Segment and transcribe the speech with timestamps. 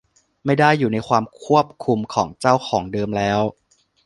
[0.45, 3.41] ไม่ได้อยู่ในความควบคุมของเจ้าของเดิมแล้ว